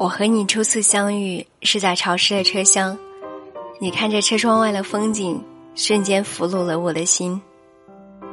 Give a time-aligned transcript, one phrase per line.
[0.00, 2.98] 我和你初次相遇是在潮湿的车厢，
[3.78, 5.38] 你看着车窗外的风景，
[5.74, 7.38] 瞬间俘虏了我的心，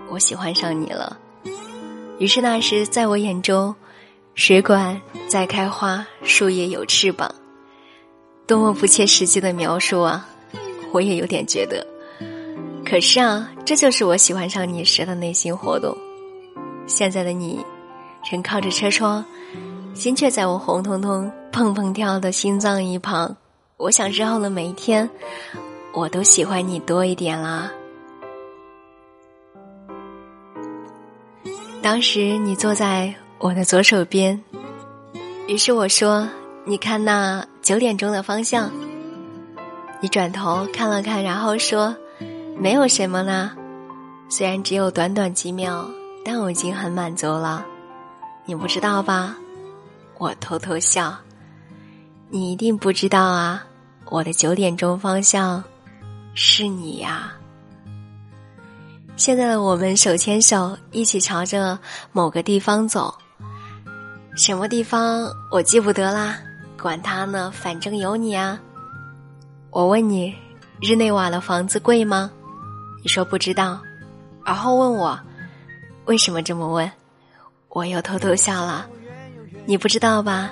[0.09, 1.19] 我喜欢上你了。
[2.19, 3.75] 于是那时，在我眼中，
[4.33, 7.29] 水管在开花，树叶有翅膀，
[8.47, 10.25] 多么不切实际的描述啊！
[10.93, 11.85] 我也有点觉得，
[12.85, 15.93] 可是啊，这就是我喜欢上你时的内心活动。
[16.85, 17.59] 现在的你，
[18.31, 19.25] 仍靠着车窗。
[19.93, 23.35] 心却在我红彤彤、砰砰跳的心脏一旁。
[23.77, 25.09] 我想之后的每一天，
[25.93, 27.71] 我都喜欢你多一点啦。
[31.81, 34.43] 当时你坐在我的左手边，
[35.47, 36.27] 于是我说
[36.65, 38.69] ：“你看那九点钟的方向。”
[40.01, 41.95] 你转头看了看，然后说
[42.57, 43.55] ：“没有什么啦，
[44.29, 45.87] 虽然只有短短几秒，
[46.25, 47.65] 但我已经很满足了。
[48.45, 49.37] 你不知道吧？”
[50.19, 51.15] 我偷偷笑，
[52.29, 53.65] 你一定不知道啊！
[54.09, 55.63] 我的九点钟方向
[56.33, 57.31] 是你呀。
[59.15, 61.79] 现在的我们手牵手，一起朝着
[62.11, 63.13] 某个地方走。
[64.35, 66.37] 什么地方我记不得啦，
[66.79, 68.59] 管他呢，反正有你啊。
[69.69, 70.35] 我问你，
[70.81, 72.29] 日内瓦的房子贵吗？
[73.01, 73.79] 你说不知道，
[74.45, 75.17] 然后问我
[76.05, 76.91] 为什么这么问，
[77.69, 78.85] 我又偷偷笑了。
[79.65, 80.51] 你不知道吧？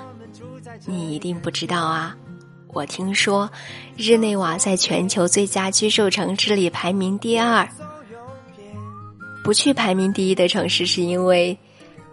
[0.84, 2.16] 你一定不知道啊！
[2.68, 3.50] 我听说，
[3.96, 7.66] 日内瓦在全球最佳居住城市里排名第二。
[9.42, 11.56] 不去排名第一的城市，是因为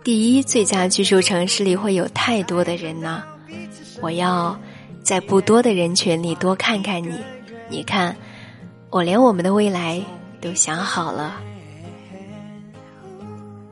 [0.03, 3.23] 第一最佳居住城市里会有太多的人呢。
[4.01, 4.57] 我要
[5.01, 7.17] 在不多的人群里多看看你。
[7.69, 8.15] 你看，
[8.89, 10.01] 我连我们的未来
[10.39, 11.41] 都想好了。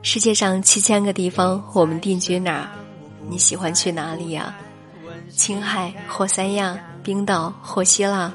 [0.02, 2.68] 世界上七千个地方，我们定居哪儿？
[3.30, 4.54] 你喜欢去哪里呀？
[5.42, 8.32] 青海或三亚、冰岛或希腊，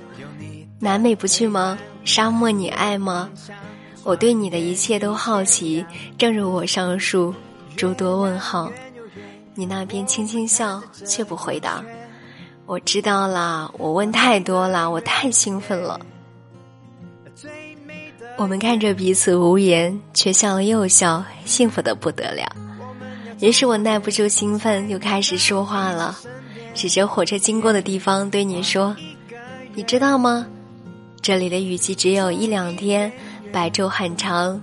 [0.78, 1.78] 南美不去吗？
[2.04, 3.30] 沙漠你爱吗？
[4.04, 5.86] 我对你的一切都好奇，
[6.18, 7.34] 正如我上述
[7.78, 8.70] 诸多问号。
[9.56, 11.82] 你那边轻轻笑，却不回答。
[12.66, 15.98] 我知道啦，我问太多了，我太兴奋了。
[18.36, 22.46] 我们看着彼此无言，却笑了又笑，幸福的不得了。
[23.40, 26.14] 于是我耐不住兴奋，又开始说话了，
[26.78, 28.96] 指着火车经过的地方对你说
[29.74, 30.46] ：“你知道吗？
[31.24, 33.12] 这里的雨季只有一两天，
[33.52, 34.62] 白昼很长，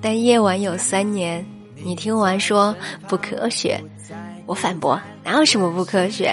[0.00, 1.44] 但夜晚有三年。”
[1.82, 2.74] 你听完说
[3.08, 3.76] 不科学，
[4.46, 6.32] 我反驳：“哪有什么不科学？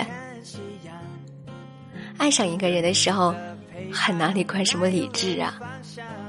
[2.17, 3.33] 爱上一个人的时候，
[3.91, 5.59] 还哪里管什么理智啊？”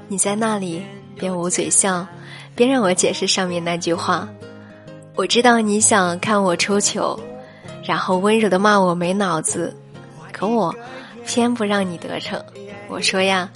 [0.09, 0.83] 你在那里
[1.17, 2.07] 边捂嘴笑，
[2.55, 4.27] 边让我解释上面那句话。
[5.17, 7.21] 我知道你想看我出糗，
[7.85, 9.77] 然后温柔的骂我没脑子，
[10.33, 10.75] 可我
[11.27, 12.43] 偏不让你得逞。
[12.89, 13.49] 我说呀，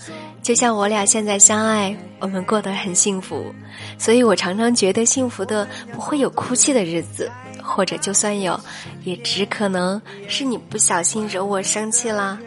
[0.42, 3.54] 就像我俩现在相爱，我们过得很幸福，
[3.98, 7.30] 所以我常常觉得幸福的不会有哭泣的日子，
[7.62, 8.58] 或者就算有，
[9.04, 12.38] 也只可能是你不小心惹我生气啦。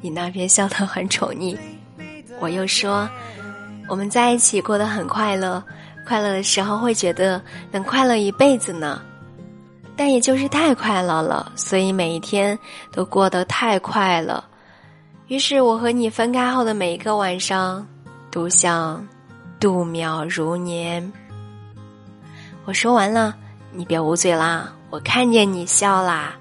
[0.00, 1.56] 你那边笑得很宠溺，
[2.38, 3.08] 我又说，
[3.88, 5.62] 我们在一起过得很快乐。
[6.06, 7.42] 快乐的时候会觉得
[7.72, 9.02] 能快乐一辈子呢，
[9.96, 12.58] 但也就是太快乐了，所以每一天
[12.92, 14.44] 都过得太快了。
[15.28, 17.86] 于是我和你分开后的每一个晚上，
[18.30, 19.04] 都像
[19.58, 21.12] 度秒如年。
[22.64, 23.34] 我说完了，
[23.72, 26.34] 你别捂嘴啦，我看见你笑啦。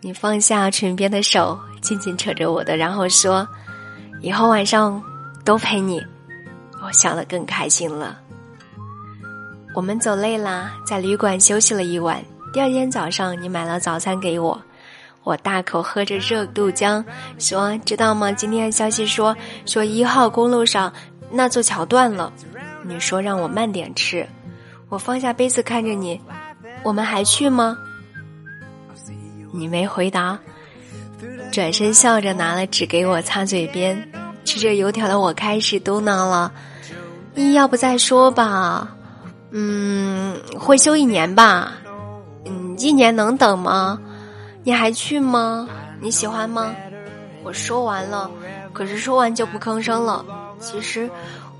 [0.00, 3.46] 你放下唇边的手，紧紧扯着我的，然后说
[4.20, 5.02] ：“以后晚上
[5.44, 6.04] 都陪你。”
[6.82, 8.18] 我笑得更开心了。
[9.74, 12.22] 我们走累了，在旅馆休息了一晚。
[12.52, 14.60] 第二天早上，你买了早餐给我，
[15.24, 17.04] 我大口喝着热豆浆，
[17.38, 18.32] 说：“知道吗？
[18.32, 19.36] 今天消息说，
[19.66, 20.92] 说一号公路上
[21.30, 22.32] 那座桥断了。”
[22.82, 24.26] 你说让我慢点吃。
[24.88, 26.20] 我放下杯子看着你，
[26.82, 27.76] 我们还去吗？
[29.52, 30.38] 你没回答，
[31.50, 34.10] 转身笑着拿了纸给我擦嘴边。
[34.44, 36.52] 吃着油条的我开始嘟囔了
[37.34, 38.88] ：“你要不再说吧？”
[39.50, 41.72] 嗯，会休一年吧？
[42.76, 43.98] 嗯，一年能等吗？
[44.62, 45.68] 你还去吗？
[46.00, 46.74] 你喜欢吗？
[47.42, 48.30] 我说完了，
[48.72, 50.24] 可是说完就不吭声了。
[50.60, 51.08] 其实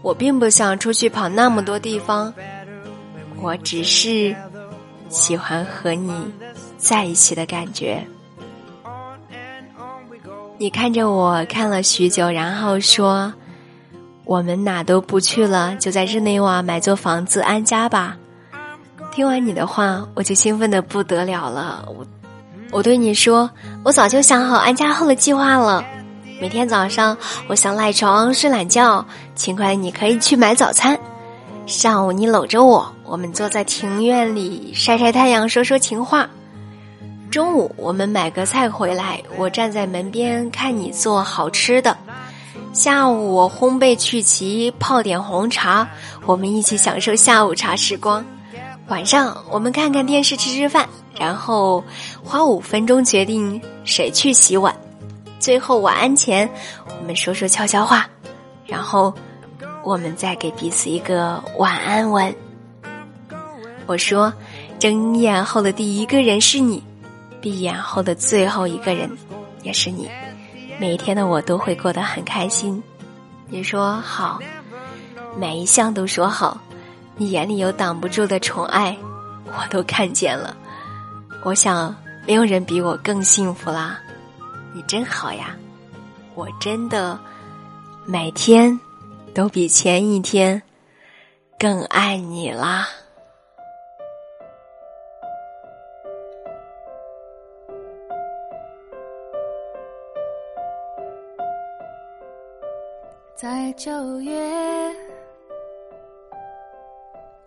[0.02, 2.32] 我并不想出去跑那么多地方，
[3.40, 4.34] 我只是
[5.08, 6.32] 喜欢和你
[6.76, 8.06] 在一起的感觉。
[10.58, 13.32] 你看着我看了许久，然后说。
[14.24, 18.16] 我们哪都不去了，就在日内瓦买座房子安家吧。
[19.16, 21.88] 听完你的话，我就兴奋的不得了了。
[21.88, 22.06] 我
[22.70, 23.48] 我对你说，
[23.82, 25.82] 我早就想好安家后的计划了。
[26.38, 27.16] 每天早上，
[27.48, 30.98] 我想赖床睡懒觉，勤快你可以去买早餐。
[31.64, 36.28] 上午你搂着我，我们坐在庭院里晒晒太阳，说说情话。
[37.30, 41.96] 中午我们买个菜回来，我站在门边看你做好吃的。
[42.74, 45.88] 下午我烘焙曲奇，泡点红茶，
[46.26, 48.22] 我们一起享受下午茶时光。
[48.88, 50.88] 晚上我们看看电视，吃吃饭，
[51.18, 51.82] 然后
[52.22, 54.74] 花五分钟决定谁去洗碗。
[55.40, 56.48] 最后晚安前，
[57.00, 58.08] 我们说说悄悄话，
[58.64, 59.12] 然后
[59.82, 62.32] 我们再给彼此一个晚安吻。
[63.86, 64.32] 我说，
[64.78, 66.82] 睁眼后的第一个人是你，
[67.40, 69.10] 闭眼后的最后一个人
[69.62, 70.08] 也是你。
[70.78, 72.80] 每一天的我都会过得很开心。
[73.48, 74.38] 你说好，
[75.36, 76.60] 每一项都说好，
[77.16, 78.96] 你眼里有挡不住的宠爱，
[79.46, 80.54] 我都看见了。
[81.42, 81.96] 我想，
[82.26, 83.98] 没有人比我更幸福啦。
[84.74, 85.56] 你真好呀，
[86.34, 87.18] 我真的
[88.04, 88.78] 每天
[89.32, 90.60] 都比前一天
[91.58, 92.86] 更爱你啦。
[103.34, 104.32] 在九月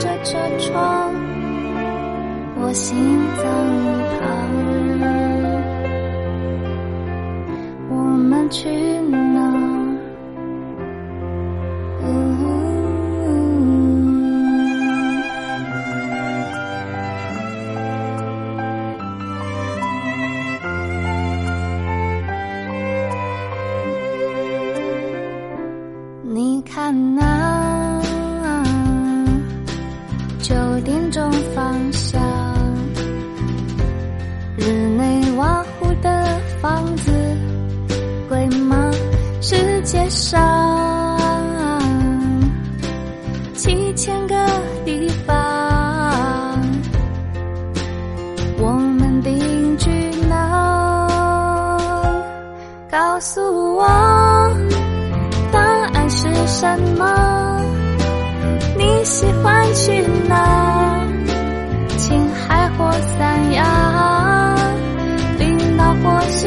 [0.00, 1.12] 着车窗，
[2.56, 2.96] 我心
[3.36, 3.44] 脏
[3.84, 3.86] 一
[4.18, 4.20] 旁。
[8.50, 9.16] 去哪？
[9.16, 9.29] 你
[30.42, 30.54] 九
[30.84, 32.20] 点钟方向，
[34.56, 37.12] 日内瓦湖的房子。
[38.28, 38.90] 贵吗？
[39.40, 40.40] 世界上
[43.54, 44.34] 七千个
[44.84, 45.36] 地方，
[48.58, 49.90] 我们定居
[50.28, 51.08] 哪？
[52.90, 53.84] 告诉我
[55.52, 57.49] 答案是什么？
[59.00, 61.08] 你喜欢去哪？
[61.96, 64.54] 青海或三亚，
[65.38, 66.46] 冰岛或希